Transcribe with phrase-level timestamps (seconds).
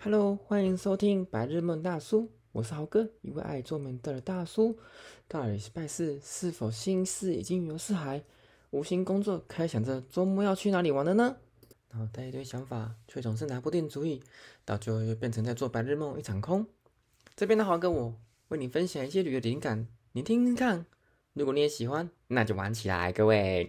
[0.00, 4.78] Hello，欢迎收听白日梦大叔，我是豪哥，一位爱做梦的大叔。
[5.26, 8.22] 到底是拜四，是否心事已经游四海？
[8.70, 11.36] 无心工作，开想着周末要去哪里玩了呢？
[11.90, 14.22] 然后带一堆想法，却总是拿不定主意，
[14.64, 16.64] 到最后又变成在做白日梦一场空。
[17.34, 18.14] 这边的豪哥，我
[18.48, 20.86] 为你分享一些旅游灵感，你听听看。
[21.32, 23.66] 如果你也喜欢，那就玩起来，各位。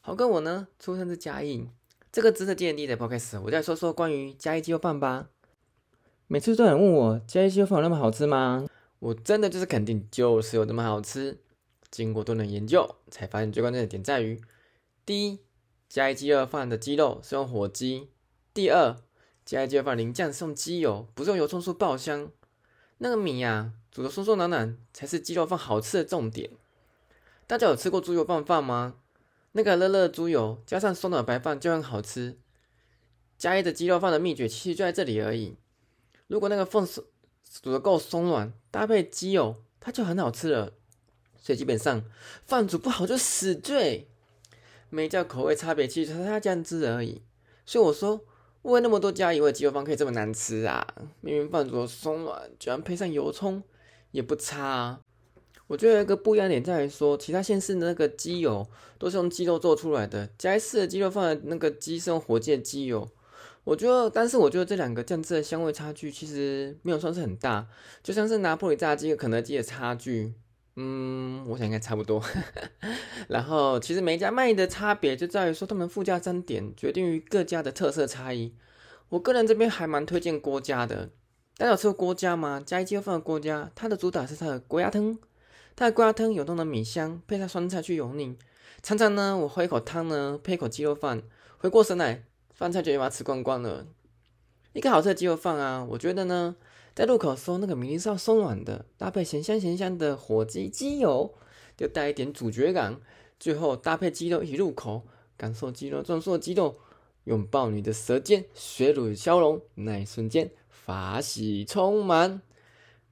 [0.00, 1.68] 豪哥我呢，出生在嘉义。
[2.14, 5.30] 这个值得纪念的 podcast，我再说说关于加一鸡肉饭吧。
[6.28, 8.68] 每次都有人问我，加一鸡肉饭有那么好吃吗？
[9.00, 11.40] 我真的就是肯定，就是有那么好吃。
[11.90, 14.40] 经过多年研究，才发现最关键的点在于：
[15.04, 15.40] 第一，
[15.88, 18.06] 加一鸡肉饭的鸡肉是用火鸡；
[18.54, 18.96] 第二，
[19.44, 22.30] 加一鸡肉饭淋酱是用鸡油，不是用油葱酥爆香。
[22.98, 26.48] 那个米呀，煮的松松软软，才是鸡肉饭好吃的重点。
[27.48, 28.94] 大家有吃过猪油拌饭吗？
[29.56, 32.36] 那个热热猪油加上松软白饭就很好吃。
[33.38, 35.56] 加一的鸡肉饭的秘诀其实就在这里而已。
[36.26, 37.04] 如果那个饭煮
[37.62, 40.72] 煮的够松软，搭配鸡油，它就很好吃了。
[41.38, 42.02] 所以基本上
[42.44, 44.08] 饭煮不好就死罪。
[44.90, 47.22] 每家口味差别其实差差酱汁而已。
[47.64, 48.20] 所以我说，
[48.62, 50.84] 为那么多家以为鸡肉饭可以这么难吃啊？
[51.20, 53.62] 明明饭煮的松软，居然配上油葱
[54.10, 55.00] 也不差啊。
[55.66, 58.66] 我觉得一个不一样点在于说，其他县市的那个鸡油
[58.98, 63.08] 都是用鸡肉做出来的，嘉义市的鸡肉放在那个鸡是用火鸡的鸡油。
[63.64, 67.66] 我觉得，但是我觉得这两个酱汁的香味差距其实没有算是很大，
[68.02, 70.34] 就像是拿破里炸鸡和肯德基的差距，
[70.76, 72.22] 嗯，我想应该差不多。
[73.28, 78.54] 然后其实每家卖的差别就在于说，他们附加三点决定于各家的特色差异。
[79.08, 81.08] 我个人这边还蛮推荐郭家的，
[81.56, 82.62] 大家有吃过郭家吗？
[82.64, 85.16] 嘉义鸡肉饭的郭家，它的主打是它的锅鸭汤。
[85.76, 88.36] 它的瓜汤有浓的米香，配上酸菜去油腻。
[88.82, 91.22] 常常呢，我喝一口汤呢，配一口鸡肉饭，
[91.58, 93.86] 回过神来，饭菜就已经把吃光光了。
[94.72, 96.54] 一个好吃的鸡肉饭啊，我觉得呢，
[96.94, 101.34] 在入口时候那个米粒是要松软的，搭配咸香咸香的火鸡鸡油，
[101.76, 103.00] 就带一点主角感。
[103.40, 105.02] 最后搭配鸡肉一起入口，
[105.36, 106.76] 感受鸡肉壮硕的肌肉，
[107.24, 112.40] 拥抱你的舌尖，水乳交融，那一瞬间法喜充满。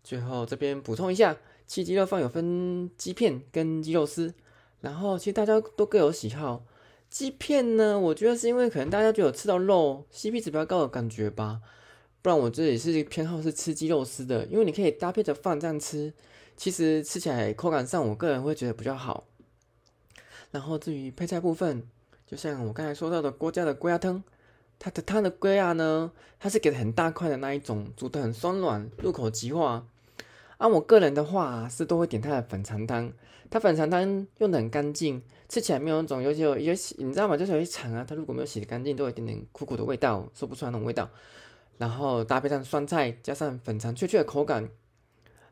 [0.05, 1.37] 最后这边补充一下。
[1.73, 4.35] 其鸡肉饭有分鸡片跟鸡肉丝，
[4.83, 6.67] 然后其实大家都各有喜好。
[7.09, 11.63] 鸡片呢，我觉得是因为可能大家就有吃到肉 CP 值比较高的感觉吧，
[12.21, 16.13] 不然我这里是偏好是吃鸡肉丝的，因为你可以搭配着饭这样吃，
[16.59, 19.25] 其实吃起来口感上我个人会觉得比较好。
[20.51, 21.83] 然后至于配菜部分，
[22.27, 24.23] 就像我刚才说到的郭家的龟鸭汤，
[24.79, 29.87] 它的汤的龟鸭呢，它是给很大块的那一种，煮的很松软，入口即化。
[30.63, 33.13] 按我个人的话是都会点它的粉肠汤，
[33.51, 37.37] 它粉肠汤用的很干净，吃起来没有那种有些有些你知道吗？
[37.37, 41.11] 就是有些肠啊，它如果没有洗的干净，都有一点点苦苦的味道，说不出来那种味道。
[41.79, 44.63] 然后搭配上酸菜，加上粉肠脆脆的口感。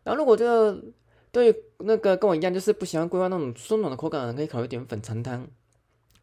[0.04, 0.81] 然后如果这个
[1.32, 5.48] 对那个跟我一样就是不喜欢桂花那种松软的口感的人，可以考虑点粉肠汤。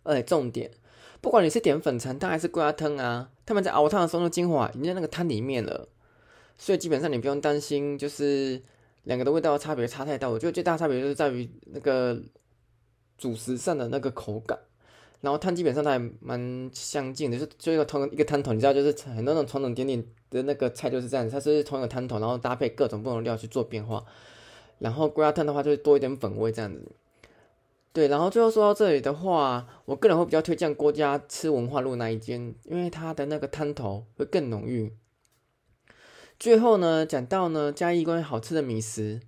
[0.03, 0.71] 而且重点，
[1.19, 5.89] 不管你是点粉肠汤还是桂花汤啊，他们在熬汤的时候精华已经在那个汤里面了，
[6.57, 8.61] 所以基本上你不用担心就是。
[9.07, 12.21] 两个的味道差别差太大，我觉得最大差别就是在于那个
[13.17, 14.59] 主食上的那个口感，
[15.21, 24.03] 然后汤基本上它还蛮相近的，就是就一个同一个汤头，你知道，就是很多种传统点点的那个菜就是这样，它是同一个汤头，然后搭配各种不同料去做变化，
[24.79, 26.91] 然后龟鸭汤的话就是多一点粉味这样子。
[27.93, 34.91] 对，然后最后说到这里的话，我个人会比较推荐郭家吃文化路那一间，因为它的那个汤头会更浓郁。
[36.39, 39.19] 最后呢，讲到呢嘉义关于好吃的米食，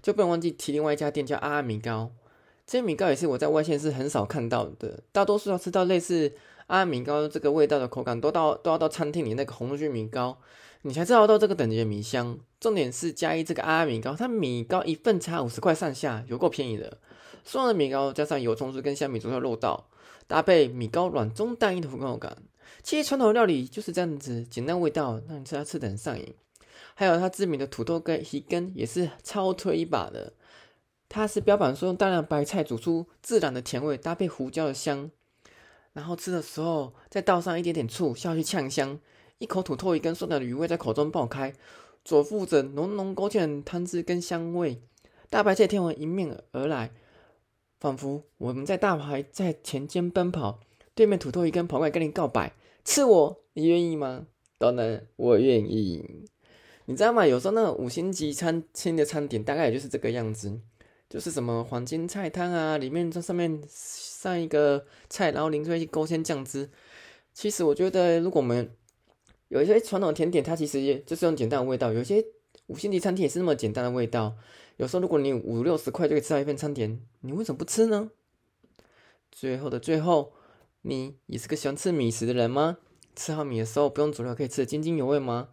[0.00, 2.10] 就不能忘记提另外一家店叫阿阿米糕。
[2.66, 6.32] 这些米糕也是我在外县是很少看到的，大多数要吃到类似
[6.68, 10.38] 阿阿米糕这个味道的口感，都到都要到餐厅里那个红曲米糕，
[10.80, 12.38] 你才知道到这个等级的米香。
[12.58, 16.96] 重点是嘉义这个阿阿米糕，它米糕一份差五十块上下，有够便宜的。
[17.44, 19.90] 松的米糕加上油葱酥跟虾米煮的肉道，
[20.26, 22.38] 搭配米糕软中带硬的口感。
[22.82, 26.34] 其实传统料理就是这样子，简单味道让你吃它吃的很上瘾。
[26.94, 30.32] 还有它知名的土豆跟鱼根也是超推一把的，
[31.08, 35.10] 它是标榜说用大量白菜煮出自然的甜味，搭配胡椒的香，
[35.92, 38.98] 然后吃的时候再倒上一点点醋下去呛香，
[39.38, 41.52] 一口土豆鱼跟酸的鱼味在口中爆开，
[42.04, 44.82] 佐附着浓浓勾芡的汤汁跟香味，
[45.30, 46.90] 大白菜天王迎面而来，
[47.80, 50.60] 仿佛我们在大排在田间奔跑，
[50.94, 52.52] 对面土豆鱼跟跑过来跟你告白，
[52.84, 54.26] 吃我你愿意吗？
[54.58, 56.24] 当然我愿意。
[56.86, 57.26] 你知道吗？
[57.26, 60.60] 有时候那个五星级餐厅的餐点大概也就是这个样子，
[61.08, 66.68] 就是什么黄金菜汤啊，里面在上面上一个菜，然后淋出一些勾芡酱汁。
[67.32, 68.70] 其实我觉得，如果我们
[69.48, 72.22] 有一些传统甜点，它其实也就是用简单的味道；有一些
[72.66, 74.36] 五星级餐厅也是那么简单的味道。
[74.76, 78.10] 有时候，如果你五六十块就可以吃到一份餐点，你为什么不吃呢？
[79.32, 80.32] 最后的最后，
[80.82, 82.76] 你也是个喜欢吃米食的人吗？
[83.16, 85.48] 吃好米的时候不用佐料可以吃得津津有味吗？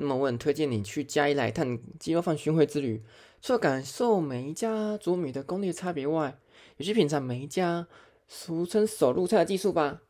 [0.00, 3.02] 那么我很推荐你去加一来探鸡肉饭巡回之旅，
[3.42, 6.38] 除了感受每一家煮米的功力差别外，
[6.76, 7.88] 也去品尝每一家
[8.28, 10.02] 俗称手入菜的技术吧。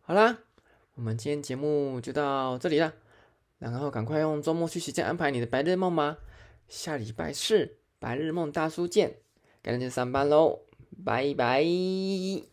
[0.00, 0.40] 好啦，
[0.96, 2.94] 我们今天节目就到这里了，
[3.60, 6.18] 然后赶快用周末去实践安排你的白日梦吧。
[6.68, 9.18] 下礼拜四白日梦大叔见，
[9.62, 10.62] 赶紧上班喽，
[11.04, 12.51] 拜拜。